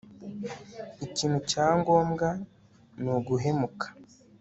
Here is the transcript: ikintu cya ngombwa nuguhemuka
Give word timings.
ikintu 1.05 1.37
cya 1.49 1.67
ngombwa 1.79 2.27
nuguhemuka 3.01 3.87